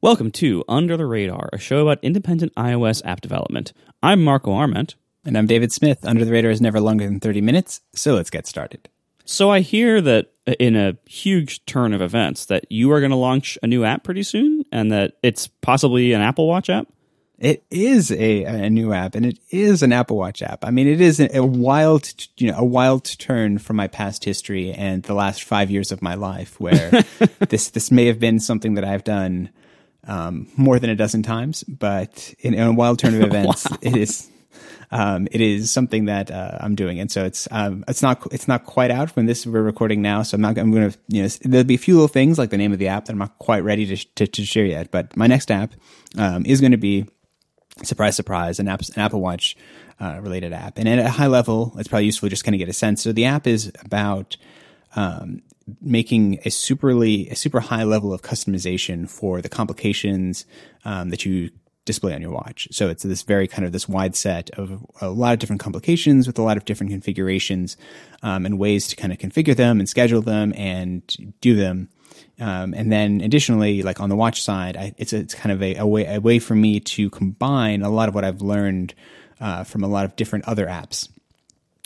[0.00, 3.72] Welcome to Under the Radar, a show about independent iOS app development.
[4.00, 4.94] I'm Marco Arment.
[5.24, 6.04] And I'm David Smith.
[6.04, 8.88] Under the Radar is never longer than 30 minutes, so let's get started.
[9.24, 10.30] So I hear that
[10.60, 14.04] in a huge turn of events that you are going to launch a new app
[14.04, 16.86] pretty soon and that it's possibly an Apple Watch app?
[17.36, 20.64] It is a, a new app, and it is an Apple Watch app.
[20.64, 24.24] I mean, it is a, a wild, you know, a wild turn from my past
[24.24, 26.90] history and the last five years of my life, where
[27.48, 29.50] this this may have been something that I've done
[30.08, 33.76] um, more than a dozen times, but in, in a wild turn of events, wow.
[33.80, 34.28] it is
[34.90, 38.48] um, it is something that uh, I'm doing, and so it's um, it's not it's
[38.48, 40.22] not quite out when this we're recording now.
[40.22, 42.50] So I'm not I'm going to you know there'll be a few little things like
[42.50, 44.90] the name of the app that I'm not quite ready to to, to share yet.
[44.90, 45.74] But my next app
[46.16, 47.06] um, is going to be
[47.82, 49.56] surprise, surprise, an, app, an Apple Watch
[50.00, 50.78] uh, related app.
[50.78, 53.02] And at a high level, it's probably useful to just kind of get a sense.
[53.02, 54.36] So the app is about
[54.96, 55.42] um,
[55.80, 60.44] making a superly a super high level of customization for the complications
[60.84, 61.50] um, that you
[61.84, 62.68] display on your watch.
[62.70, 66.26] So it's this very kind of this wide set of a lot of different complications
[66.26, 67.78] with a lot of different configurations
[68.22, 71.02] um, and ways to kind of configure them and schedule them and
[71.40, 71.88] do them
[72.40, 75.76] um, and then additionally, like on the watch side, I, it's it's kind of a,
[75.76, 78.94] a, way a way for me to combine a lot of what I've learned
[79.40, 81.08] uh, from a lot of different other apps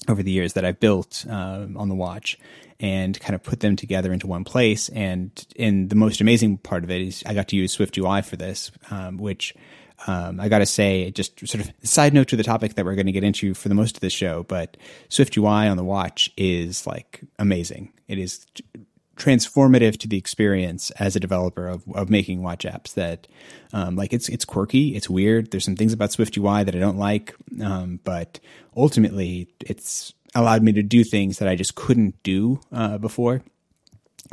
[0.08, 2.38] over the years that I've built um, on the watch
[2.82, 4.88] and kind of put them together into one place.
[4.90, 8.22] And in the most amazing part of it is I got to use Swift UI
[8.22, 9.54] for this, um, which
[10.08, 12.96] um, I got to say, just sort of side note to the topic that we're
[12.96, 14.76] going to get into for the most of the show, but
[15.08, 17.92] Swift UI on the watch is like amazing.
[18.08, 18.44] It is
[19.16, 23.28] transformative to the experience as a developer of, of making watch apps that
[23.72, 26.78] um, like it's it's quirky it's weird there's some things about swift ui that i
[26.78, 28.40] don't like um, but
[28.74, 33.42] ultimately it's allowed me to do things that i just couldn't do uh, before.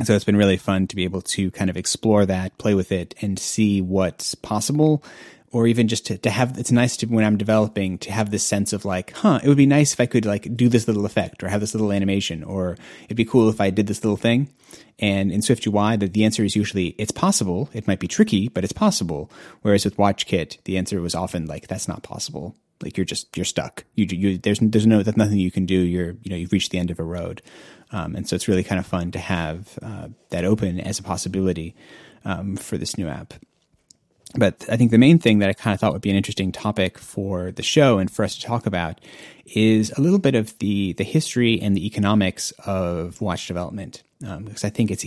[0.02, 2.90] So it's been really fun to be able to kind of explore that play with
[2.90, 5.04] it and see what's possible
[5.52, 8.44] or even just to, to have it's nice to when i'm developing to have this
[8.44, 11.04] sense of like huh it would be nice if i could like do this little
[11.04, 14.16] effect or have this little animation or it'd be cool if i did this little
[14.16, 14.48] thing.
[14.98, 17.68] And in swift ui the, the answer is usually it's possible.
[17.72, 19.30] It might be tricky but it's possible.
[19.62, 23.44] Whereas with watchkit the answer was often like that's not possible like you're just you're
[23.44, 23.84] stuck.
[23.94, 25.78] You, you there's there's no there's nothing you can do.
[25.78, 27.42] You're you know you've reached the end of a road.
[27.92, 31.02] Um, and so it's really kind of fun to have uh, that open as a
[31.02, 31.74] possibility
[32.24, 33.34] um, for this new app.
[34.36, 36.52] But I think the main thing that I kind of thought would be an interesting
[36.52, 39.00] topic for the show and for us to talk about
[39.44, 44.44] is a little bit of the the history and the economics of watch development, um,
[44.44, 45.04] because I think it's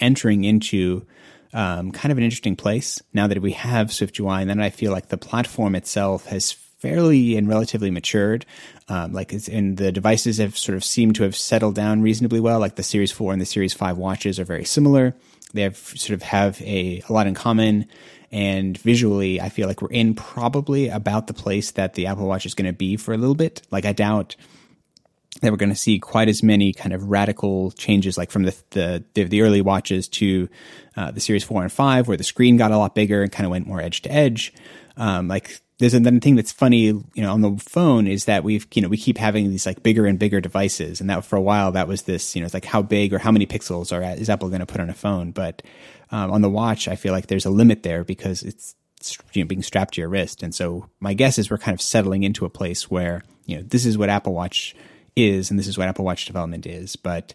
[0.00, 1.04] entering into
[1.52, 4.92] um, kind of an interesting place now that we have SwiftUI, and then I feel
[4.92, 8.44] like the platform itself has fairly and relatively matured.
[8.88, 12.40] Um, like it's, and the devices have sort of seemed to have settled down reasonably
[12.40, 12.58] well.
[12.58, 15.14] Like the Series Four and the Series Five watches are very similar.
[15.52, 17.86] They have sort of have a, a lot in common
[18.32, 22.46] and visually, I feel like we're in probably about the place that the Apple Watch
[22.46, 23.62] is going to be for a little bit.
[23.72, 24.36] Like, I doubt
[25.42, 28.56] that we're going to see quite as many kind of radical changes, like from the
[28.70, 30.48] the, the, early watches to
[30.96, 33.46] uh, the Series Four and Five, where the screen got a lot bigger and kind
[33.46, 34.52] of went more edge to edge.
[34.96, 38.66] Um, like there's another thing that's funny, you know, on the phone is that we've,
[38.74, 41.40] you know, we keep having these like bigger and bigger devices, and that for a
[41.40, 44.02] while that was this, you know, it's like how big or how many pixels are
[44.18, 45.32] is Apple going to put on a phone?
[45.32, 45.62] But
[46.10, 48.76] um, on the watch, I feel like there's a limit there because it's
[49.32, 51.80] you know, being strapped to your wrist, and so my guess is we're kind of
[51.80, 54.76] settling into a place where you know this is what Apple Watch
[55.16, 57.34] is, and this is what Apple Watch development is, but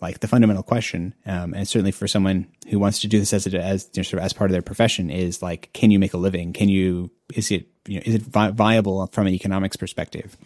[0.00, 3.46] like the fundamental question, um, and certainly for someone who wants to do this as
[3.46, 5.98] a, as you know, sort of as part of their profession, is like, can you
[5.98, 6.52] make a living?
[6.52, 10.36] Can you is it you know is it vi- viable from an economics perspective?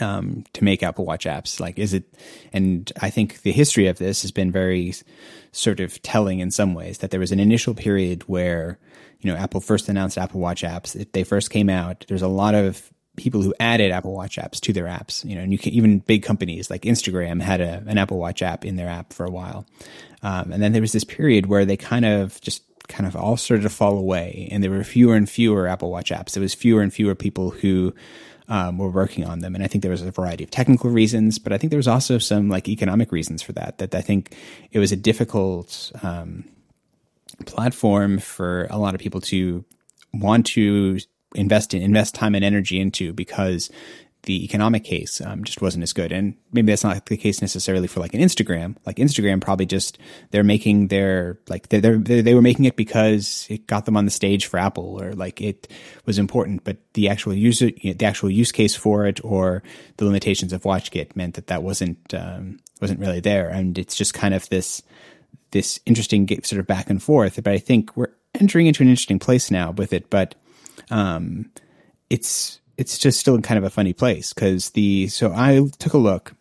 [0.00, 2.04] Um, to make Apple Watch apps, like is it?
[2.50, 4.94] And I think the history of this has been very
[5.52, 6.98] sort of telling in some ways.
[6.98, 8.78] That there was an initial period where
[9.20, 11.12] you know Apple first announced Apple Watch apps.
[11.12, 12.06] They first came out.
[12.08, 15.24] There's a lot of people who added Apple Watch apps to their apps.
[15.24, 18.42] You know, and you can even big companies like Instagram had a, an Apple Watch
[18.42, 19.66] app in their app for a while,
[20.22, 23.36] um, and then there was this period where they kind of just kind of all
[23.36, 26.32] started to fall away, and there were fewer and fewer Apple Watch apps.
[26.32, 27.94] There was fewer and fewer people who
[28.48, 31.38] um, were working on them, and I think there was a variety of technical reasons,
[31.38, 33.78] but I think there was also some like economic reasons for that.
[33.78, 34.34] That I think
[34.72, 36.44] it was a difficult um,
[37.46, 39.64] platform for a lot of people to
[40.12, 40.98] want to
[41.34, 43.70] invest in, invest time and energy into because
[44.24, 46.12] the economic case um, just wasn't as good.
[46.12, 48.76] And maybe that's not the case necessarily for like an Instagram.
[48.86, 49.98] Like Instagram probably just
[50.30, 54.12] they're making their like they they were making it because it got them on the
[54.12, 55.66] stage for Apple or like it
[56.06, 56.62] was important.
[56.62, 59.62] But the actual user the actual use case for it or
[59.96, 63.48] the limitations of WatchKit meant that that wasn't um, wasn't really there.
[63.48, 64.82] And it's just kind of this
[65.50, 67.42] this interesting sort of back and forth.
[67.42, 70.36] But I think we're entering into an interesting place now with it, but
[70.92, 71.50] um,
[72.10, 75.98] it's it's just still kind of a funny place because the so I took a
[75.98, 76.34] look.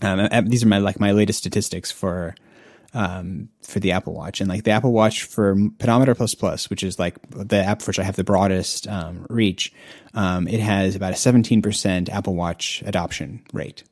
[0.00, 2.34] Um, these are my like my latest statistics for
[2.94, 6.82] um, for the Apple Watch, and like the Apple Watch for Pedometer Plus Plus, which
[6.82, 9.72] is like the app for which I have the broadest um, reach.
[10.14, 13.82] Um, it has about a seventeen percent Apple Watch adoption rate,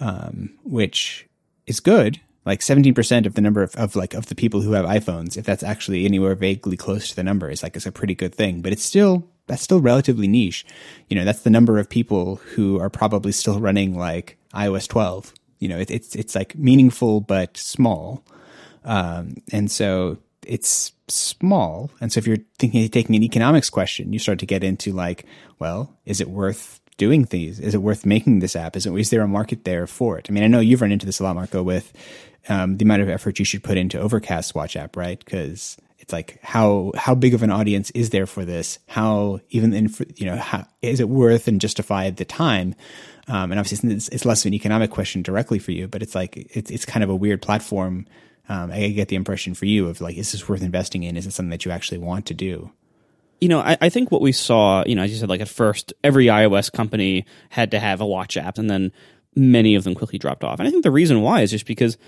[0.00, 1.28] um, which
[1.66, 2.20] is good.
[2.46, 5.36] Like seventeen percent of the number of, of like of the people who have iPhones,
[5.36, 8.34] if that's actually anywhere vaguely close to the number, is like it's a pretty good
[8.34, 8.62] thing.
[8.62, 10.64] But it's still that's still relatively niche.
[11.08, 15.34] You know, that's the number of people who are probably still running like iOS 12.
[15.58, 18.24] You know, it, it's it's like meaningful but small,
[18.84, 21.90] um, and so it's small.
[22.00, 25.24] And so if you're thinking taking an economics question, you start to get into like,
[25.58, 27.60] well, is it worth doing these?
[27.60, 28.76] Is it worth making this app?
[28.76, 30.26] Is it is there a market there for it?
[30.28, 31.92] I mean, I know you've run into this a lot, Marco, with
[32.48, 35.18] um, the amount of effort you should put into Overcast Watch app, right?
[35.18, 38.78] Because it's like how how big of an audience is there for this?
[38.86, 42.74] How even in you know how is it worth and justified the time?
[43.28, 46.14] Um, and obviously, it's, it's, less of an economic question directly for you, but it's
[46.14, 48.06] like it's it's kind of a weird platform.
[48.48, 51.16] Um, I get the impression for you of like, is this worth investing in?
[51.16, 52.70] Is it something that you actually want to do?
[53.40, 55.48] You know, I, I think what we saw, you know, as you said, like at
[55.48, 58.92] first, every iOS company had to have a watch app, and then
[59.34, 60.60] many of them quickly dropped off.
[60.60, 61.98] And I think the reason why is just because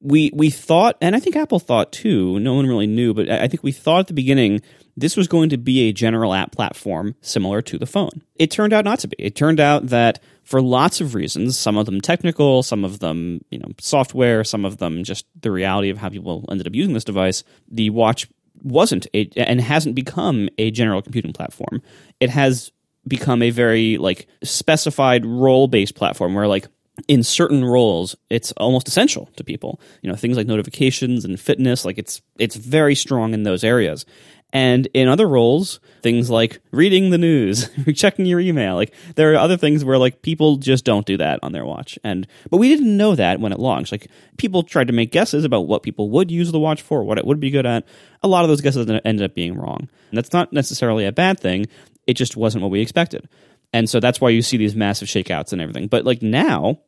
[0.00, 2.38] we we thought, and I think Apple thought too.
[2.38, 4.60] No one really knew, but I think we thought at the beginning
[4.96, 8.22] this was going to be a general app platform similar to the phone.
[8.36, 9.16] It turned out not to be.
[9.18, 13.40] It turned out that for lots of reasons, some of them technical, some of them
[13.50, 16.94] you know software, some of them just the reality of how people ended up using
[16.94, 17.42] this device.
[17.68, 18.28] The watch
[18.62, 21.82] wasn't a, and hasn't become a general computing platform.
[22.20, 22.72] It has
[23.06, 26.68] become a very like specified role based platform where like
[27.06, 29.80] in certain roles it's almost essential to people.
[30.02, 34.04] You know things like notifications and fitness like it's it's very strong in those areas.
[34.50, 39.36] And in other roles things like reading the news checking your email like there are
[39.36, 41.98] other things where like people just don't do that on their watch.
[42.02, 43.92] And but we didn't know that when it launched.
[43.92, 44.08] Like
[44.38, 47.26] people tried to make guesses about what people would use the watch for what it
[47.26, 47.86] would be good at.
[48.22, 49.88] A lot of those guesses ended up being wrong.
[50.10, 51.66] And that's not necessarily a bad thing.
[52.06, 53.28] It just wasn't what we expected.
[53.72, 55.88] And so that's why you see these massive shakeouts and everything.
[55.88, 56.78] But like now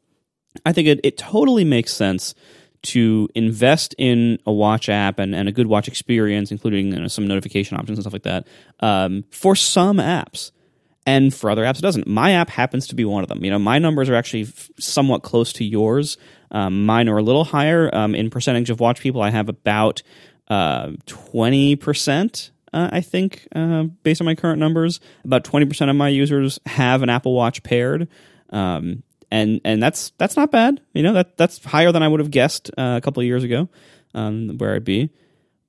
[0.65, 2.35] I think it, it totally makes sense
[2.83, 7.09] to invest in a watch app and, and a good watch experience, including you know,
[7.09, 8.47] some notification options and stuff like that,
[8.81, 10.51] um, for some apps.
[11.07, 12.07] And for other apps, it doesn't.
[12.07, 13.43] My app happens to be one of them.
[13.43, 16.19] You know, my numbers are actually f- somewhat close to yours.
[16.51, 19.23] Um, mine are a little higher um, in percentage of watch people.
[19.23, 20.03] I have about
[20.49, 22.51] uh, twenty uh, percent.
[22.73, 26.61] Uh, I think, uh, based on my current numbers, about twenty percent of my users
[26.67, 28.07] have an Apple Watch paired.
[28.51, 30.81] Um, and and that's that's not bad.
[30.93, 33.45] You know that that's higher than I would have guessed uh, a couple of years
[33.45, 33.69] ago,
[34.15, 35.11] um, where I'd be.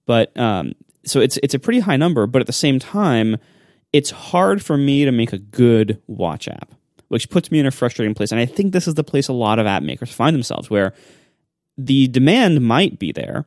[0.05, 0.73] But um,
[1.05, 2.27] so it's it's a pretty high number.
[2.27, 3.37] But at the same time,
[3.93, 6.71] it's hard for me to make a good watch app,
[7.09, 8.31] which puts me in a frustrating place.
[8.31, 10.93] And I think this is the place a lot of app makers find themselves, where
[11.77, 13.45] the demand might be there,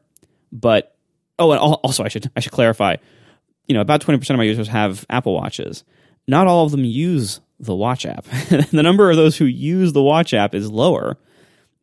[0.53, 0.97] but
[1.39, 2.97] oh, and also I should I should clarify.
[3.67, 5.85] You know, about twenty percent of my users have Apple Watches.
[6.27, 8.25] Not all of them use the watch app.
[8.71, 11.17] the number of those who use the watch app is lower.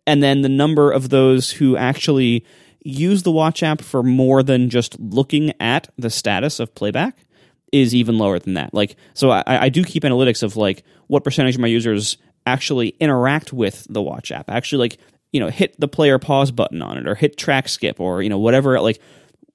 [0.08, 2.46] And then the number of those who actually
[2.84, 7.26] use the watch app for more than just looking at the status of playback
[7.72, 8.74] is even lower than that.
[8.74, 12.90] Like, so I, I do keep analytics of like what percentage of my users actually
[13.00, 15.00] interact with the watch app, actually like,
[15.32, 18.30] you know, hit the player pause button on it or hit track skip or, you
[18.30, 19.00] know, whatever, like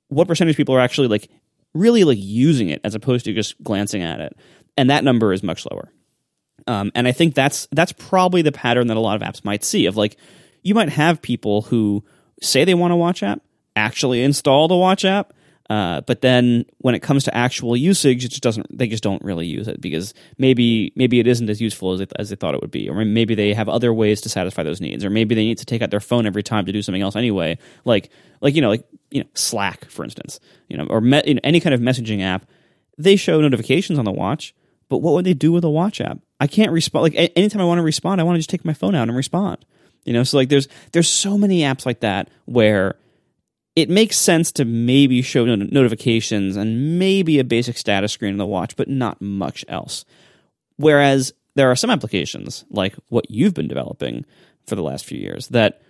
[0.08, 1.28] what percentage of people are actually like
[1.74, 4.36] really like using it as opposed to just glancing at it.
[4.76, 5.90] And that number is much lower.
[6.66, 9.64] Um, and I think that's that's probably the pattern that a lot of apps might
[9.64, 10.16] see of like
[10.62, 12.04] you might have people who
[12.42, 13.40] say they want a watch app,
[13.76, 15.32] actually install the watch app,
[15.68, 18.66] uh, but then when it comes to actual usage, it just doesn't.
[18.76, 22.06] They just don't really use it because maybe maybe it isn't as useful as they,
[22.16, 24.80] as they thought it would be, or maybe they have other ways to satisfy those
[24.80, 27.02] needs, or maybe they need to take out their phone every time to do something
[27.02, 31.00] else anyway, like like you know like you know Slack for instance, you know, or
[31.00, 32.46] me, you know, any kind of messaging app.
[32.98, 34.54] They show notifications on the watch,
[34.88, 36.18] but what would they do with a watch app?
[36.40, 37.02] I can't respond.
[37.02, 39.16] Like anytime I want to respond, I want to just take my phone out and
[39.16, 39.64] respond.
[40.04, 42.96] You know, so like there's there's so many apps like that where
[43.74, 48.46] it makes sense to maybe show notifications and maybe a basic status screen on the
[48.46, 50.04] watch, but not much else.
[50.76, 54.24] Whereas there are some applications like what you've been developing
[54.66, 55.82] for the last few years that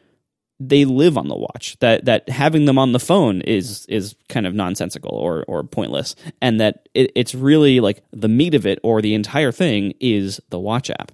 [0.58, 4.46] they live on the watch that that having them on the phone is is kind
[4.46, 8.78] of nonsensical or or pointless and that it, it's really like the meat of it
[8.82, 11.12] or the entire thing is the watch app.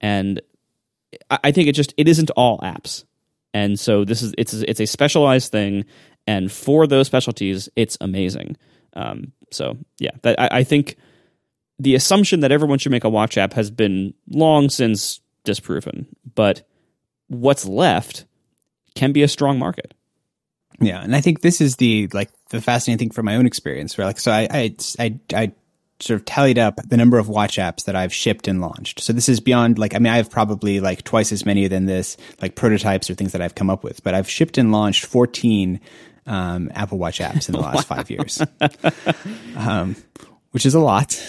[0.00, 0.42] And
[1.30, 3.04] I, think it just it isn't all apps.
[3.54, 5.84] And so this is it's it's a specialized thing
[6.26, 8.56] and for those specialties, it's amazing.
[8.94, 10.96] Um, so yeah, that, I, I think
[11.78, 16.62] the assumption that everyone should make a watch app has been long since disproven, but
[17.28, 18.26] what's left
[18.94, 19.94] can be a strong market.
[20.80, 23.96] Yeah, and I think this is the like the fascinating thing from my own experience.
[23.96, 25.52] Where like, so I I I, I
[26.00, 29.00] sort of tallied up the number of watch apps that I've shipped and launched.
[29.00, 31.86] So this is beyond like I mean I have probably like twice as many than
[31.86, 35.04] this like prototypes or things that I've come up with, but I've shipped and launched
[35.06, 35.80] 14
[36.26, 37.96] um, Apple Watch apps in the last wow.
[37.96, 38.40] five years,
[39.56, 39.96] um,
[40.52, 41.20] which is a lot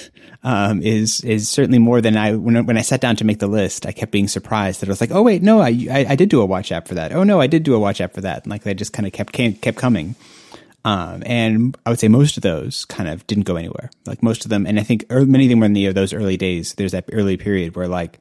[0.44, 3.48] um, is is certainly more than I when when I sat down to make the
[3.48, 3.86] list.
[3.86, 6.30] I kept being surprised that I was like, oh wait, no, I, I, I did
[6.30, 7.14] do a watch app for that.
[7.14, 8.44] Oh no, I did do a watch app for that.
[8.44, 10.16] And like they just kind of kept came, kept coming.
[10.86, 13.90] Um, and I would say most of those kind of didn't go anywhere.
[14.06, 16.12] Like most of them, and I think early, many of them were in the those
[16.12, 16.74] early days.
[16.74, 18.20] There's that early period where like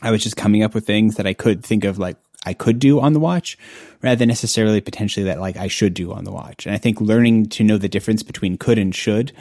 [0.00, 2.78] I was just coming up with things that I could think of like I could
[2.78, 3.58] do on the watch
[4.00, 6.66] rather than necessarily potentially that like I should do on the watch.
[6.66, 9.32] And I think learning to know the difference between could and should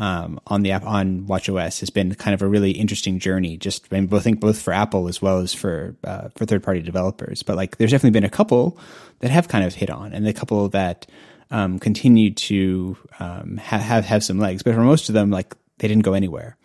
[0.00, 3.58] um, on the app on WatchOS has been kind of a really interesting journey.
[3.58, 6.80] Just I, mean, think both for Apple as well as for uh, for third party
[6.80, 7.42] developers.
[7.42, 8.78] But like, there's definitely been a couple
[9.18, 11.06] that have kind of hit on, and a couple that
[11.50, 14.62] um, continue to um, have, have have some legs.
[14.62, 16.56] But for most of them, like they didn't go anywhere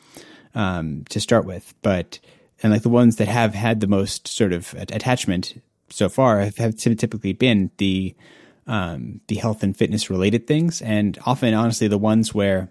[0.56, 1.74] um, to start with.
[1.82, 2.20] But
[2.64, 6.56] and like the ones that have had the most sort of attachment so far have,
[6.56, 8.16] have typically been the
[8.66, 12.70] um, the health and fitness related things, and often, honestly, the ones where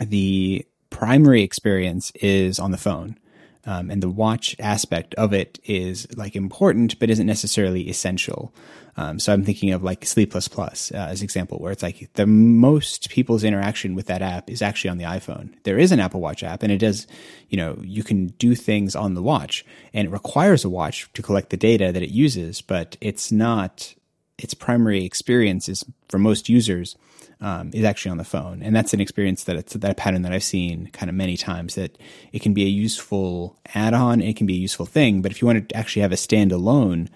[0.00, 3.18] the primary experience is on the phone.
[3.66, 8.54] Um, and the watch aspect of it is like important, but isn't necessarily essential.
[8.96, 11.82] Um, so I'm thinking of like Sleep Plus Plus uh, as an example, where it's
[11.82, 15.54] like the most people's interaction with that app is actually on the iPhone.
[15.64, 17.06] There is an Apple Watch app, and it does,
[17.48, 21.22] you know, you can do things on the watch, and it requires a watch to
[21.22, 23.94] collect the data that it uses, but it's not
[24.38, 26.96] its primary experience is for most users
[27.44, 30.32] um, is actually on the phone, and that's an experience that it's that pattern that
[30.32, 31.74] I've seen kind of many times.
[31.74, 31.98] That
[32.32, 35.46] it can be a useful add-on, it can be a useful thing, but if you
[35.46, 37.08] want to actually have a standalone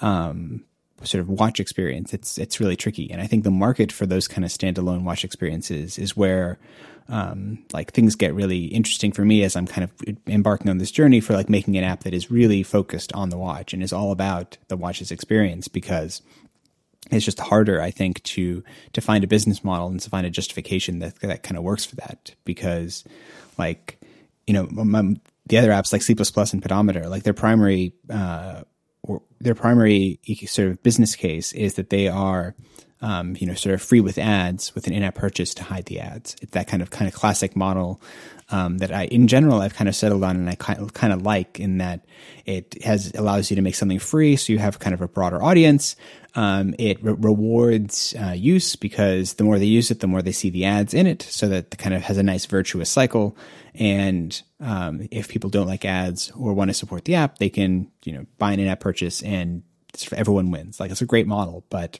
[0.00, 0.64] um,
[1.04, 3.08] sort of watch experience, it's it's really tricky.
[3.12, 6.58] And I think the market for those kind of standalone watch experiences is where
[7.08, 10.90] um, like things get really interesting for me as I'm kind of embarking on this
[10.90, 13.92] journey for like making an app that is really focused on the watch and is
[13.92, 16.20] all about the watch's experience because
[17.10, 18.62] it's just harder, I think, to
[18.92, 21.84] to find a business model and to find a justification that that kind of works
[21.84, 22.34] for that.
[22.44, 23.04] Because,
[23.56, 24.00] like,
[24.46, 28.62] you know, my, the other apps like Sleep Plus and Pedometer, like their primary uh,
[29.40, 32.54] their primary sort of business case is that they are,
[33.00, 36.00] um, you know, sort of free with ads with an in-app purchase to hide the
[36.00, 36.36] ads.
[36.42, 38.02] It's that kind of kind of classic model
[38.50, 41.12] um, that I, in general, I've kind of settled on and I kind of, kind
[41.12, 42.04] of like in that
[42.44, 45.42] it has allows you to make something free, so you have kind of a broader
[45.42, 45.96] audience.
[46.38, 50.30] Um, it re- rewards uh, use because the more they use it, the more they
[50.30, 53.36] see the ads in it, so that kind of has a nice virtuous cycle.
[53.74, 57.90] And um, if people don't like ads or want to support the app, they can
[58.04, 59.64] you know buy an in-app purchase and
[60.12, 60.78] everyone wins.
[60.78, 61.98] Like it's a great model, but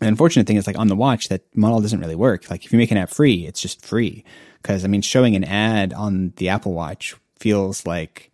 [0.00, 2.50] the unfortunate thing is like on the watch that model doesn't really work.
[2.50, 4.24] Like if you make an app free, it's just free.
[4.62, 8.30] Because I mean, showing an ad on the Apple Watch feels like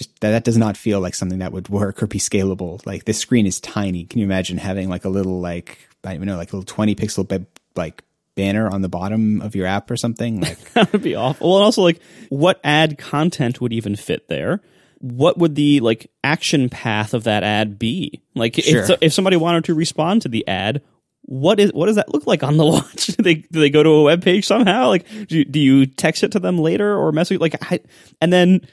[0.00, 2.84] just that, that does not feel like something that would work or be scalable.
[2.86, 4.04] Like this screen is tiny.
[4.04, 6.64] Can you imagine having like a little like I don't even know like a little
[6.64, 8.02] twenty pixel be- like
[8.34, 10.40] banner on the bottom of your app or something?
[10.40, 11.50] Like that would be awful.
[11.50, 14.62] Well, and also like what ad content would even fit there?
[15.00, 18.22] What would the like action path of that ad be?
[18.34, 18.84] Like sure.
[18.84, 20.80] if if somebody wanted to respond to the ad,
[21.22, 23.08] what is what does that look like on the watch?
[23.08, 24.88] do they do they go to a web page somehow?
[24.88, 27.80] Like do, do you text it to them later or message like I,
[28.22, 28.66] and then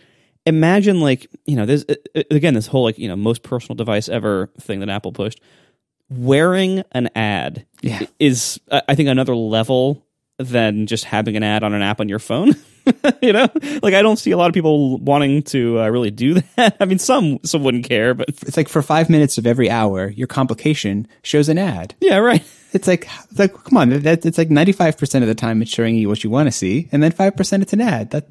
[0.47, 3.75] imagine like you know this uh, uh, again this whole like you know most personal
[3.75, 5.39] device ever thing that Apple pushed
[6.09, 8.01] wearing an ad yeah.
[8.19, 10.05] is uh, I think another level
[10.37, 12.55] than just having an ad on an app on your phone.
[13.21, 13.47] you know,
[13.81, 16.77] like I don't see a lot of people wanting to uh, really do that.
[16.79, 20.09] I mean, some some wouldn't care, but it's like for five minutes of every hour,
[20.09, 21.95] your complication shows an ad.
[21.99, 22.45] Yeah, right.
[22.73, 25.61] It's like, it's like come on, that, it's like ninety five percent of the time
[25.61, 28.11] it's showing you what you want to see, and then five percent it's an ad.
[28.11, 28.27] That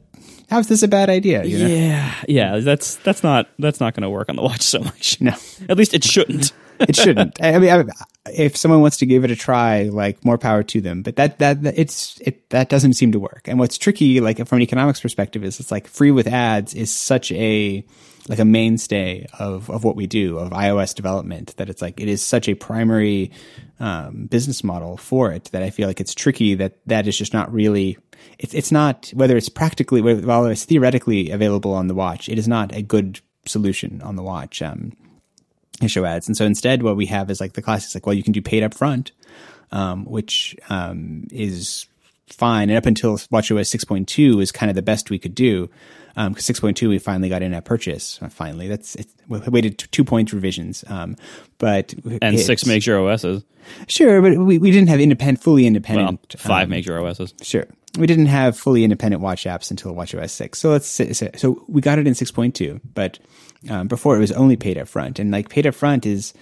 [0.51, 1.45] how's this a bad idea?
[1.45, 1.67] You know?
[1.67, 2.59] Yeah, yeah.
[2.59, 5.21] That's that's not that's not going to work on the watch so much.
[5.21, 5.35] No,
[5.69, 7.39] at least it shouldn't it shouldn't.
[7.43, 7.85] I mean, I,
[8.31, 11.03] if someone wants to give it a try, like more power to them.
[11.03, 13.43] But that, that, that it's it that doesn't seem to work.
[13.47, 16.93] And what's tricky, like from an economics perspective, is it's like free with ads is
[16.93, 17.85] such a
[18.29, 22.09] like a mainstay of of what we do of iOS development that it's like it
[22.09, 23.31] is such a primary
[23.79, 27.33] um, business model for it that I feel like it's tricky that that is just
[27.33, 27.99] not really
[28.39, 32.49] it's it's not whether it's practically while it's theoretically available on the watch it is
[32.49, 34.61] not a good solution on the watch.
[34.63, 34.93] Um,
[35.87, 36.27] show ads.
[36.27, 38.41] And so instead, what we have is like the classics, like, well, you can do
[38.41, 39.13] paid up front,
[39.73, 41.87] um, which um, is
[42.29, 42.71] fine.
[42.71, 45.69] And up until WatchOS 6.2 is kind of the best we could do.
[46.17, 48.19] Because um, 6.2, we finally got in-app purchase.
[48.23, 50.83] Uh, finally, that's it, we waited two point revisions.
[50.89, 51.15] Um,
[51.59, 53.45] but and six major OSs.
[53.87, 56.35] Sure, but we, we didn't have independent, fully independent.
[56.35, 57.35] Well, five um, major OSs.
[57.43, 57.67] Sure,
[57.99, 60.59] we didn't have fully independent watch apps until WatchOS 6.
[60.59, 63.19] So let's say, so we got it in 6.2, but
[63.69, 66.33] um, before it was only paid up front, and like paid up front is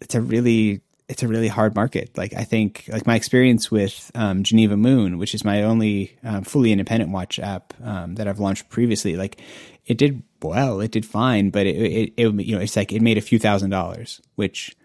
[0.00, 0.80] it's a really
[1.10, 2.16] it's a really hard market.
[2.16, 6.44] Like I think, like my experience with um, Geneva Moon, which is my only um,
[6.44, 9.40] fully independent watch app um, that I've launched previously, like
[9.86, 13.02] it did well, it did fine, but it, it, it, you know, it's like it
[13.02, 14.76] made a few thousand dollars, which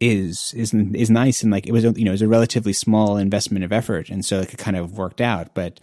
[0.00, 3.16] is is is nice and like it was you know it was a relatively small
[3.16, 5.54] investment of effort, and so like, it kind of worked out.
[5.54, 5.78] But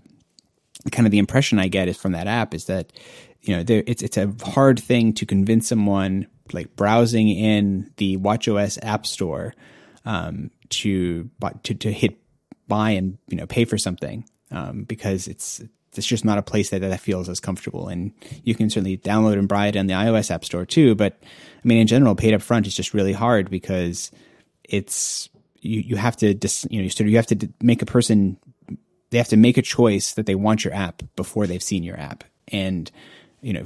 [0.92, 2.92] kind of the impression I get is from that app is that
[3.42, 8.18] you know there, it's it's a hard thing to convince someone like browsing in the
[8.18, 9.54] WatchOS app store
[10.06, 11.30] um, to
[11.64, 12.18] to to hit
[12.68, 15.62] buy and you know pay for something um, because it's
[15.96, 17.88] it's just not a place that that feels as comfortable.
[17.88, 18.12] And
[18.44, 20.96] you can certainly download and buy it in the iOS app store too.
[20.96, 24.12] But I mean, in general, paid up front is just really hard because
[24.64, 25.30] it's
[25.62, 28.38] you you have to dis, you know you have to make a person
[29.10, 31.98] they have to make a choice that they want your app before they've seen your
[32.00, 32.92] app and
[33.42, 33.64] you know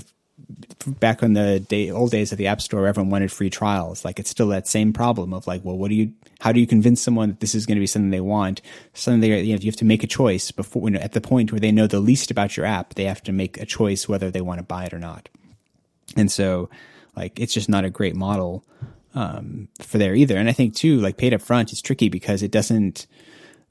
[1.00, 4.04] back in the day, old days of the App Store, everyone wanted free trials.
[4.04, 6.68] Like it's still that same problem of like, well, what do you, how do you
[6.68, 8.62] convince someone that this is going to be something they want?
[8.94, 11.22] Something they, you know, you have to make a choice before, you know, at the
[11.22, 14.08] point where they know the least about your app, they have to make a choice
[14.08, 15.30] whether they want to buy it or not.
[16.16, 16.70] And so,
[17.16, 18.66] like, it's just not a great model
[19.14, 20.38] um, for there either.
[20.38, 23.08] And I think too, like paid up front is tricky because it doesn't,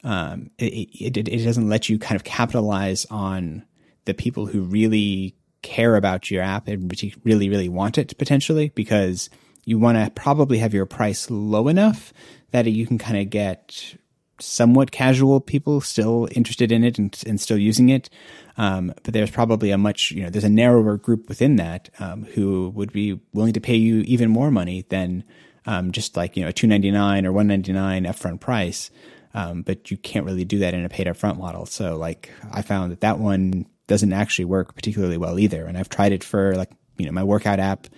[0.05, 3.65] um, it, it, it doesn't let you kind of capitalize on
[4.05, 6.93] the people who really care about your app and
[7.25, 9.31] really, really want it potentially because
[9.65, 12.13] you want to probably have your price low enough
[12.51, 13.95] that you can kind of get
[14.43, 18.09] somewhat casual people still interested in it and, and still using it.
[18.57, 22.25] Um, but there's probably a much, you know, there's a narrower group within that um,
[22.25, 25.25] who would be willing to pay you even more money than
[25.67, 28.91] um, just like, you know, a 299 or 199 upfront price.
[29.33, 31.67] Um, but you can't really do that in a paid upfront model.
[31.67, 35.67] So like I found that that one doesn't actually work particularly well either.
[35.67, 37.89] And I've tried it for like, you know, my workout app,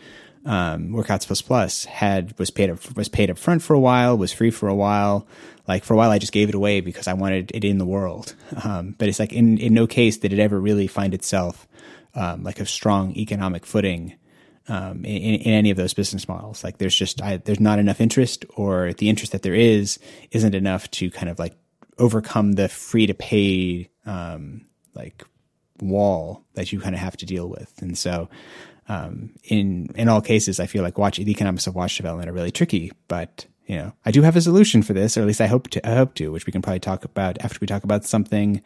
[0.47, 4.17] um, Workouts Plus Plus had, was paid up, was paid up front for a while,
[4.17, 5.27] was free for a while.
[5.69, 7.85] Like for a while, I just gave it away because I wanted it in the
[7.85, 8.35] world.
[8.65, 11.67] Um, but it's like in, in no case did it ever really find itself,
[12.15, 14.15] um, like a strong economic footing.
[14.69, 16.63] Um, in, in, any of those business models.
[16.63, 19.99] Like there's just, I, there's not enough interest or the interest that there is
[20.31, 21.57] isn't enough to kind of like
[21.99, 25.25] overcome the free to pay, um, like
[25.83, 27.73] wall that you kind of have to deal with.
[27.83, 28.29] And so,
[28.88, 32.33] um, in in all cases, I feel like watch the economics of watch development are
[32.33, 32.92] really tricky.
[33.09, 35.68] But you know, I do have a solution for this, or at least I hope
[35.71, 35.88] to.
[35.88, 38.62] I hope to, which we can probably talk about after we talk about something.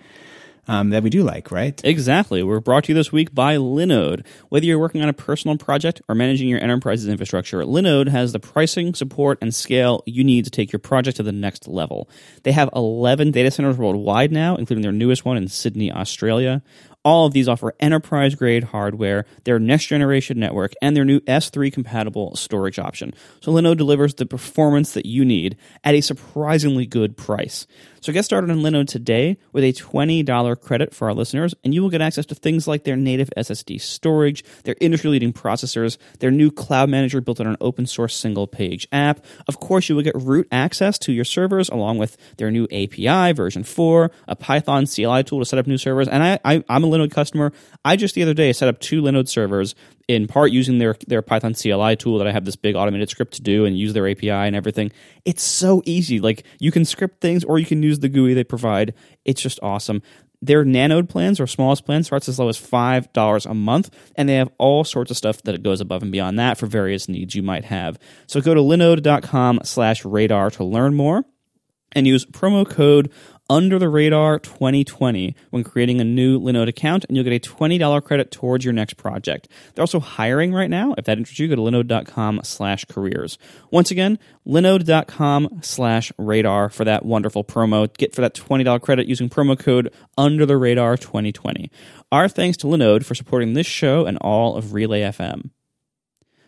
[0.69, 1.81] Um, that we do like, right?
[1.85, 2.43] Exactly.
[2.43, 4.27] We're brought to you this week by Linode.
[4.49, 8.41] Whether you're working on a personal project or managing your enterprise's infrastructure, Linode has the
[8.41, 12.09] pricing, support, and scale you need to take your project to the next level.
[12.43, 16.65] They have 11 data centers worldwide now, including their newest one in Sydney, Australia.
[17.07, 21.73] All of these offer enterprise grade hardware, their next generation network, and their new S3
[21.73, 23.15] compatible storage option.
[23.41, 27.69] So Linode delivers the performance that you need at a surprisingly good price.
[28.01, 31.83] So get started on Linode today with a $20 credit for our listeners, and you
[31.83, 36.33] will get access to things like their native SSD storage, their industry leading processors, their
[36.33, 39.25] new cloud manager built on an open source single page app.
[39.47, 43.33] Of course, you will get root access to your servers along with their new API
[43.33, 46.09] version 4, a Python CLI tool to set up new servers.
[46.09, 47.53] And I, I, I'm a Linode customer.
[47.85, 49.75] I just the other day set up two Linode servers
[50.09, 53.35] in part using their their Python CLI tool that I have this big automated script
[53.35, 54.93] to do and use their API and everything.
[55.25, 56.21] It's so easy.
[56.21, 58.95] Like you can script things or you can use the GUI they provide.
[59.25, 60.03] It's just awesome.
[60.43, 64.29] Their Nanode plans or smallest plan starts as low as five dollars a month, and
[64.29, 67.35] they have all sorts of stuff that goes above and beyond that for various needs
[67.35, 67.99] you might have.
[68.27, 71.25] So go to linode.com slash radar to learn more
[71.93, 73.11] and use promo code
[73.49, 78.05] under the radar 2020 when creating a new Linode account, and you'll get a $20
[78.05, 79.49] credit towards your next project.
[79.75, 80.95] They're also hiring right now.
[80.99, 83.39] If that interests you, go to linode.com slash careers.
[83.71, 87.93] Once again, linode.com slash radar for that wonderful promo.
[87.97, 91.71] Get for that $20 credit using promo code under the radar 2020.
[92.13, 95.51] Our thanks to Linode for supporting this show and all of Relay FM.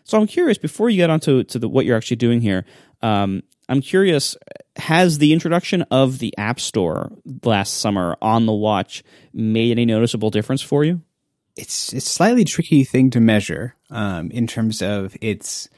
[0.03, 2.65] So I'm curious, before you get onto to the, what you're actually doing here,
[3.01, 4.35] um, I'm curious,
[4.79, 7.11] has the introduction of the App Store
[7.43, 11.01] last summer on the watch made any noticeable difference for you?
[11.55, 15.69] It's it's slightly tricky thing to measure um, in terms of its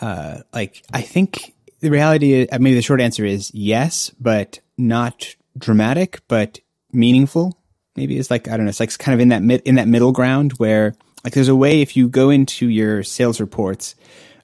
[0.00, 5.34] uh, like I think the reality is, maybe the short answer is yes, but not
[5.56, 6.60] dramatic, but
[6.92, 7.58] meaningful.
[7.96, 8.70] Maybe it's like I don't know.
[8.70, 10.94] It's like kind of in that mid, in that middle ground where
[11.24, 13.94] like there's a way if you go into your sales reports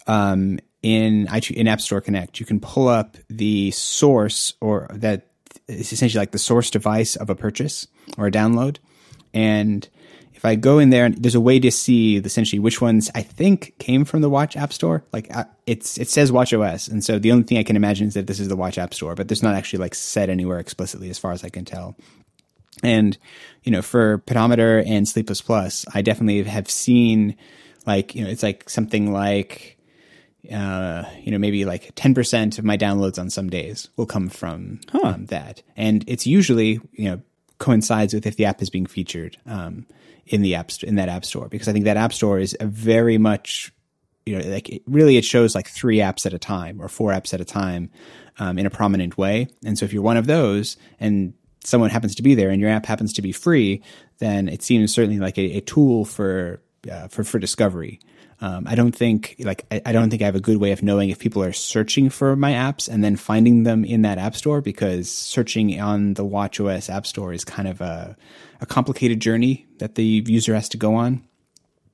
[0.06, 5.28] um, in in App Store Connect, you can pull up the source or that
[5.68, 7.86] is essentially like the source device of a purchase
[8.18, 8.78] or a download,
[9.32, 9.88] and
[10.42, 13.22] if I go in there and there's a way to see essentially which ones I
[13.22, 15.04] think came from the Watch App Store.
[15.12, 18.08] Like uh, it's it says Watch OS, and so the only thing I can imagine
[18.08, 20.58] is that this is the Watch App Store, but there's not actually like said anywhere
[20.58, 21.94] explicitly as far as I can tell.
[22.82, 23.16] And
[23.62, 27.36] you know, for Pedometer and Sleepless Plus, I definitely have seen
[27.86, 29.78] like you know it's like something like
[30.50, 34.80] uh, you know, maybe like 10% of my downloads on some days will come from
[34.90, 35.00] huh.
[35.04, 35.62] um, that.
[35.76, 37.20] And it's usually, you know,
[37.58, 39.36] coincides with if the app is being featured.
[39.46, 39.86] Um,
[40.26, 42.66] in the app in that app store because I think that app store is a
[42.66, 43.72] very much
[44.24, 47.10] you know like it, really it shows like three apps at a time or four
[47.10, 47.90] apps at a time
[48.38, 52.14] um, in a prominent way and so if you're one of those and someone happens
[52.14, 53.82] to be there and your app happens to be free
[54.18, 58.00] then it seems certainly like a, a tool for uh, for for discovery
[58.42, 60.82] um, I don't think like I, I, don't think I have a good way of
[60.82, 64.34] knowing if people are searching for my apps and then finding them in that app
[64.34, 68.16] store because searching on the WatchOS app store is kind of a,
[68.60, 71.22] a complicated journey that the user has to go on.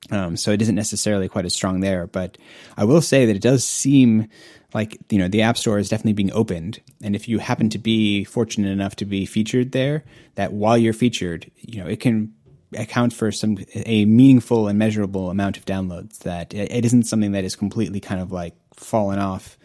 [0.09, 2.39] Um, so it isn't necessarily quite as strong there, but
[2.75, 4.27] I will say that it does seem
[4.73, 7.77] like you know the app store is definitely being opened, and if you happen to
[7.77, 10.03] be fortunate enough to be featured there,
[10.35, 12.33] that while you're featured, you know it can
[12.75, 16.19] account for some a meaningful and measurable amount of downloads.
[16.19, 19.57] That it isn't something that is completely kind of like fallen off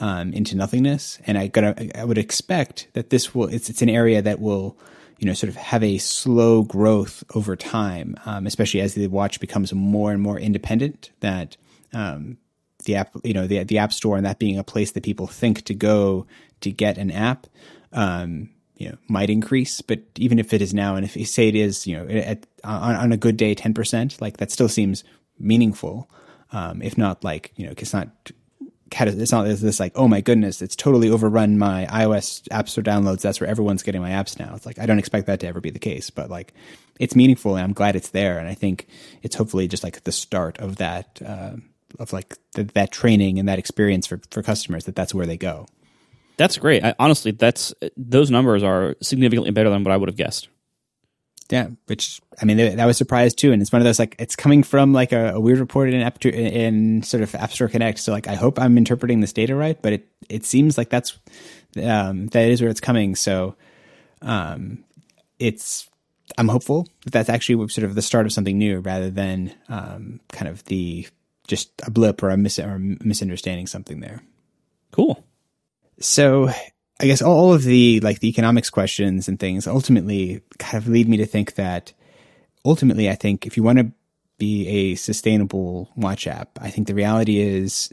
[0.00, 1.18] um, into nothingness.
[1.26, 4.76] And I got I would expect that this will it's it's an area that will
[5.18, 9.40] you know sort of have a slow growth over time, um, especially as the watch
[9.40, 11.10] becomes more and more independent.
[11.20, 11.56] That
[11.92, 12.38] um,
[12.84, 15.26] the app you know the the app store and that being a place that people
[15.26, 16.26] think to go
[16.60, 17.46] to get an app.
[17.92, 21.48] Um, you know might increase but even if it is now and if you say
[21.48, 25.04] it is you know at, on, on a good day 10% like that still seems
[25.38, 26.10] meaningful.
[26.52, 28.08] Um, if not like you know it's not
[28.96, 33.22] it's not this like oh my goodness it's totally overrun my ios app store downloads
[33.22, 34.54] that's where everyone's getting my apps now.
[34.54, 36.54] It's like i don't expect that to ever be the case but like
[37.00, 38.86] it's meaningful and i'm glad it's there and i think
[39.22, 41.56] it's hopefully just like the start of that uh,
[41.98, 45.38] of like the, that training and that experience for for customers that that's where they
[45.38, 45.66] go
[46.36, 46.84] that's great.
[46.84, 50.48] I, honestly, that's those numbers are significantly better than what I would have guessed.
[51.50, 54.34] Yeah, which I mean, that was surprised too, and it's one of those like it's
[54.34, 57.98] coming from like a, a weird report in App in sort of App Store Connect.
[57.98, 61.18] So like, I hope I'm interpreting this data right, but it it seems like that's
[61.82, 63.14] um, that is where it's coming.
[63.14, 63.56] So,
[64.22, 64.84] um,
[65.38, 65.88] it's
[66.38, 70.20] I'm hopeful that that's actually sort of the start of something new rather than um,
[70.32, 71.06] kind of the
[71.46, 74.22] just a blip or a mis- or misunderstanding something there.
[74.92, 75.23] Cool.
[76.00, 76.48] So
[77.00, 81.08] I guess all of the like the economics questions and things ultimately kind of lead
[81.08, 81.92] me to think that
[82.64, 83.92] ultimately I think if you want to
[84.38, 87.92] be a sustainable watch app, I think the reality is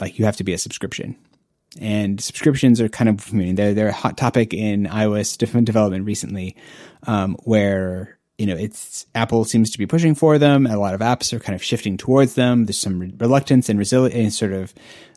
[0.00, 1.16] like you have to be a subscription.
[1.80, 6.06] And subscriptions are kind of, I mean, they're, they're a hot topic in iOS development
[6.06, 6.56] recently,
[7.06, 10.66] um, where you know, it's Apple seems to be pushing for them.
[10.66, 12.66] A lot of apps are kind of shifting towards them.
[12.66, 14.72] There's some reluctance and resilience, sort of,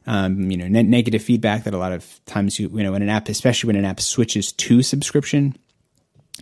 [0.08, 3.04] um, you know, ne- negative feedback that a lot of times you, you know, when
[3.04, 5.56] an app, especially when an app switches to subscription,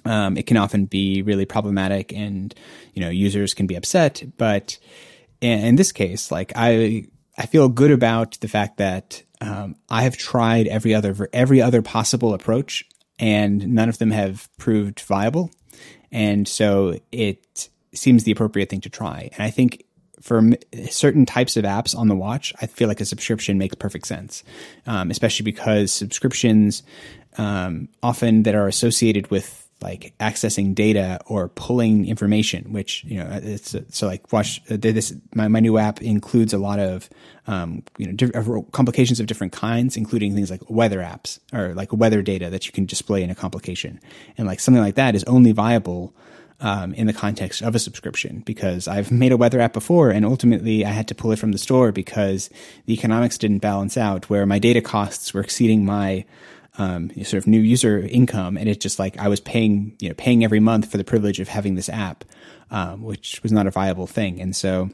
[0.06, 2.56] um, it can often be really problematic, and
[2.94, 4.24] you know, users can be upset.
[4.38, 4.78] But
[5.42, 10.04] in, in this case, like I, I feel good about the fact that um, I
[10.04, 12.86] have tried every other every other possible approach,
[13.18, 15.52] and none of them have proved viable.
[16.12, 19.30] And so it seems the appropriate thing to try.
[19.34, 19.86] And I think
[20.22, 20.42] for
[20.90, 24.44] certain types of apps on the watch, I feel like a subscription makes perfect sense,
[24.86, 26.84] um, especially because subscriptions
[27.38, 33.40] um, often that are associated with like accessing data or pulling information, which you know
[33.42, 35.14] it's so like watch uh, this.
[35.34, 37.10] My, my new app includes a lot of
[37.48, 38.34] um, you know diff-
[38.72, 42.74] complications of different kinds, including things like weather apps or like weather data that you
[42.74, 44.00] can display in a complication,
[44.38, 46.14] and like something like that is only viable.
[46.62, 50.26] Um, in the context of a subscription, because I've made a weather app before, and
[50.26, 52.50] ultimately I had to pull it from the store because
[52.86, 56.26] the economics didn't balance out, where my data costs were exceeding my
[56.80, 60.16] um, sort of new user income, and it's just like I was paying, you know,
[60.16, 62.24] paying every month for the privilege of having this app,
[62.72, 64.40] um, which was not a viable thing.
[64.40, 64.90] And so,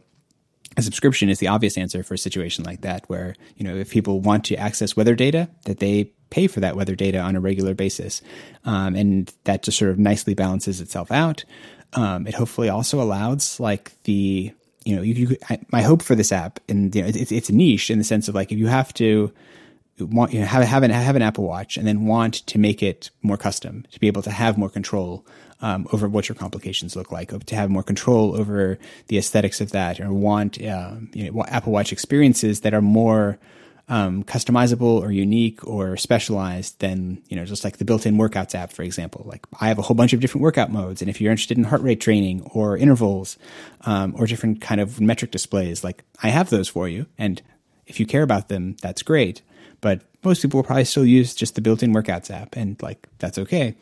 [0.75, 3.91] a subscription is the obvious answer for a situation like that, where you know if
[3.91, 7.39] people want to access weather data, that they pay for that weather data on a
[7.39, 8.23] regular basis,
[8.65, 11.45] um, and that just sort of nicely balances itself out.
[11.93, 14.51] Um, it hopefully also allows like the
[14.85, 17.49] you know, you, you I, my hope for this app, and you know, it's it's
[17.49, 19.31] a niche in the sense of like if you have to
[19.99, 22.83] want you know have have an have an Apple Watch and then want to make
[22.83, 25.25] it more custom to be able to have more control
[25.61, 28.77] um, over what your complications look like, to have more control over
[29.07, 33.39] the aesthetics of that, or want um, you know Apple Watch experiences that are more
[33.87, 38.73] um, customizable or unique or specialized than you know just like the built-in workouts app,
[38.73, 39.23] for example.
[39.25, 41.63] Like I have a whole bunch of different workout modes, and if you're interested in
[41.63, 43.37] heart rate training or intervals
[43.81, 47.41] um, or different kind of metric displays, like I have those for you, and
[47.87, 49.41] if you care about them, that's great.
[49.81, 53.37] But most people will probably still use just the built-in workouts app, and like that's
[53.37, 53.75] okay.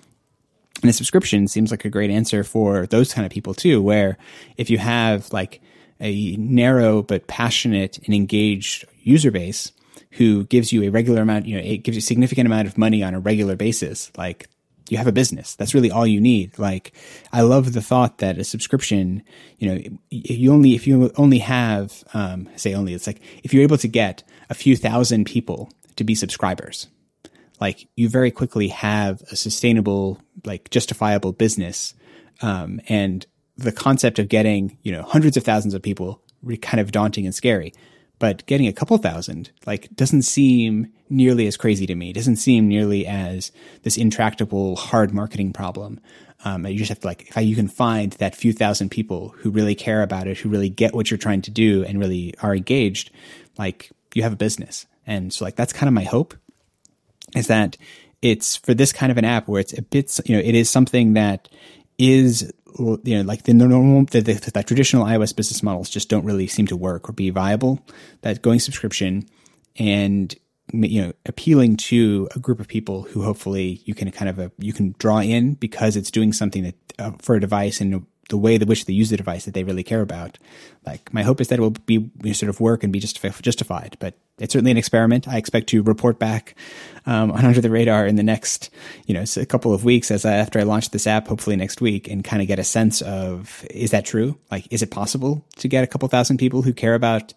[0.82, 4.18] And a subscription seems like a great answer for those kind of people too, where
[4.58, 5.62] if you have like
[6.00, 9.72] a narrow but passionate and engaged user base
[10.12, 12.78] who gives you a regular amount, you know, it gives you a significant amount of
[12.78, 14.50] money on a regular basis, like
[14.90, 15.56] you have a business.
[15.56, 16.60] That's really all you need.
[16.60, 16.92] Like,
[17.32, 19.24] I love the thought that a subscription,
[19.58, 23.64] you know, you only, if you only have, um, say only, it's like if you're
[23.64, 26.88] able to get a few thousand people to be subscribers.
[27.60, 31.94] Like you very quickly have a sustainable, like justifiable business.
[32.42, 33.26] Um, and
[33.58, 36.22] the concept of getting, you know, hundreds of thousands of people
[36.62, 37.74] kind of daunting and scary.
[38.20, 42.12] But getting a couple thousand, like, doesn't seem nearly as crazy to me.
[42.12, 43.52] It doesn't seem nearly as
[43.82, 46.00] this intractable, hard marketing problem.
[46.46, 49.30] Um, you just have to like, if I, you can find that few thousand people
[49.38, 52.34] who really care about it, who really get what you're trying to do and really
[52.42, 53.12] are engaged,
[53.58, 54.86] like, you have a business.
[55.06, 56.34] And so like that's kind of my hope
[57.36, 57.78] is that
[58.22, 60.70] it's for this kind of an app where it's a bit, you know, it is
[60.70, 61.50] something that
[61.98, 66.26] is, you know, like the normal, the, the, the traditional iOS business models just don't
[66.26, 67.86] really seem to work or be viable.
[68.22, 69.28] That going subscription
[69.78, 70.36] and
[70.72, 74.50] you know appealing to a group of people who hopefully you can kind of uh,
[74.58, 78.38] you can draw in because it's doing something that uh, for a device and the
[78.38, 80.40] way in which they use the device that they really care about.
[80.88, 84.16] Like my hope is that it will be sort of work and be justified, but
[84.40, 85.28] it's certainly an experiment.
[85.28, 86.56] I expect to report back
[87.06, 88.72] um, on Under the Radar in the next,
[89.06, 91.80] you know, a couple of weeks as I, after I launch this app, hopefully next
[91.80, 94.36] week, and kind of get a sense of is that true?
[94.50, 97.36] Like, is it possible to get a couple thousand people who care about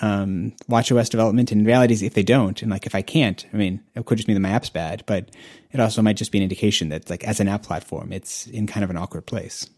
[0.00, 1.52] um, WatchOS development?
[1.52, 4.18] And reality is, if they don't, and like if I can't, I mean, it could
[4.18, 5.30] just mean that my app's bad, but
[5.70, 8.66] it also might just be an indication that, like, as an app platform, it's in
[8.66, 9.70] kind of an awkward place.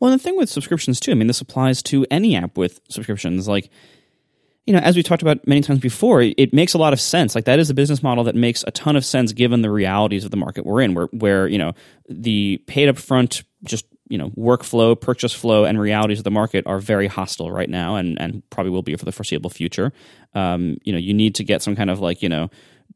[0.00, 3.48] Well, the thing with subscriptions too, I mean, this applies to any app with subscriptions.
[3.48, 3.70] Like,
[4.66, 7.34] you know, as we talked about many times before, it, makes a lot of sense.
[7.34, 10.24] Like that is a business model that makes a ton of sense given the realities
[10.24, 11.72] of the market we're in, where where you know
[12.08, 16.78] the paid upfront just you know workflow, purchase flow, and realities of the market are
[16.78, 19.92] very hostile right now, and and probably will be for the foreseeable future.
[20.34, 22.50] Um, you know, you need to get some kind of like you know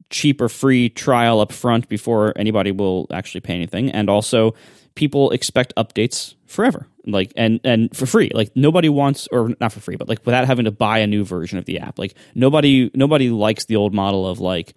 [0.09, 4.55] cheap or free trial up front before anybody will actually pay anything, and also
[4.95, 6.87] people expect updates forever.
[7.07, 8.31] Like and and for free.
[8.35, 11.25] Like nobody wants or not for free but like without having to buy a new
[11.25, 11.99] version of the app.
[11.99, 14.75] Like nobody nobody likes the old model of like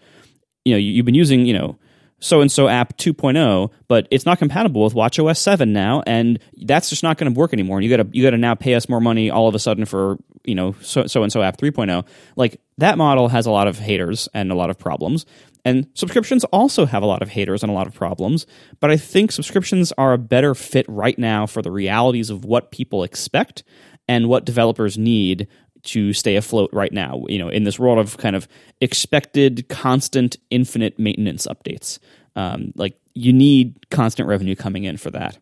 [0.64, 1.80] you know you, have been using you know
[2.20, 6.90] so and so app 2.0 but it's not compatible with watchOS 7 now and that's
[6.90, 7.78] just not going to work anymore.
[7.78, 9.60] And you got to you got to now pay us more money all of a
[9.60, 12.06] sudden for you know so so and so app 3.0
[12.36, 15.26] like that model has a lot of haters and a lot of problems
[15.64, 18.46] and subscriptions also have a lot of haters and a lot of problems,
[18.80, 22.72] but I think subscriptions are a better fit right now for the realities of what
[22.72, 23.64] people expect
[24.08, 25.48] and what developers need
[25.84, 28.48] to stay afloat right now, you know, in this world of kind of
[28.82, 32.00] expected, constant, infinite maintenance updates.
[32.36, 35.38] Um, like you need constant revenue coming in for that.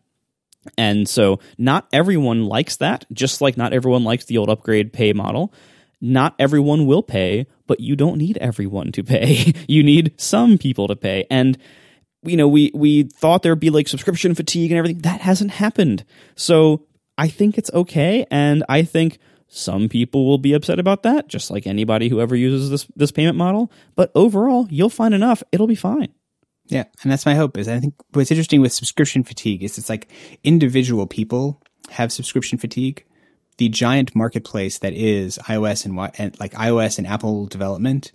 [0.76, 5.12] And so not everyone likes that, just like not everyone likes the old upgrade pay
[5.12, 5.52] model
[6.00, 9.54] not everyone will pay, but you don't need everyone to pay.
[9.68, 11.24] you need some people to pay.
[11.30, 11.56] And
[12.24, 15.02] you know, we we thought there'd be like subscription fatigue and everything.
[15.02, 16.04] That hasn't happened.
[16.34, 16.84] So
[17.16, 21.48] I think it's okay, and I think some people will be upset about that, just
[21.48, 23.70] like anybody who ever uses this this payment model.
[23.94, 26.12] But overall, you'll find enough; it'll be fine.
[26.66, 27.56] Yeah, and that's my hope.
[27.56, 30.10] Is I think what's interesting with subscription fatigue is it's like
[30.42, 33.04] individual people have subscription fatigue,
[33.60, 38.10] the giant marketplace that is iOS and, and like iOS and Apple development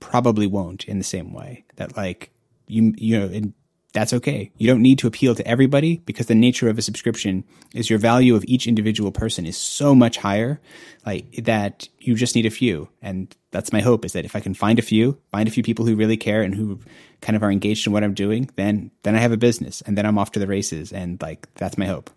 [0.00, 2.30] probably won't in the same way that like
[2.66, 3.54] you you know and
[3.92, 4.50] that's okay.
[4.56, 8.00] You don't need to appeal to everybody because the nature of a subscription is your
[8.00, 10.60] value of each individual person is so much higher
[11.06, 12.88] like that you just need a few.
[13.00, 15.62] And that's my hope is that if I can find a few, find a few
[15.62, 16.80] people who really care and who
[17.20, 19.96] kind of are engaged in what I'm doing, then then I have a business and
[19.96, 22.10] then I'm off to the races and like that's my hope.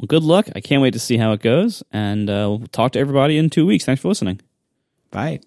[0.00, 0.48] Well, good luck.
[0.56, 1.82] I can't wait to see how it goes.
[1.92, 3.84] And uh, we'll talk to everybody in two weeks.
[3.84, 4.40] Thanks for listening.
[5.10, 5.40] Bye.